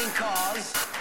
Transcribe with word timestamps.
fucking 0.00 0.14
cause. 0.14 0.99